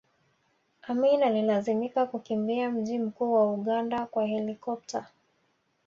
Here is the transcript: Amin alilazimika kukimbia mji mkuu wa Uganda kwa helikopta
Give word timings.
Amin 0.83 1.23
alilazimika 1.23 2.05
kukimbia 2.05 2.71
mji 2.71 2.99
mkuu 2.99 3.33
wa 3.33 3.53
Uganda 3.53 4.05
kwa 4.05 4.25
helikopta 4.25 5.07